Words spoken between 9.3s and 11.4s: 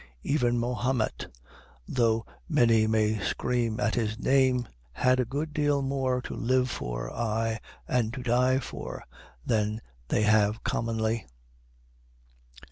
than they have commonly.